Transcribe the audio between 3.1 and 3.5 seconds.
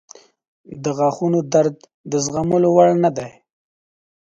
دی.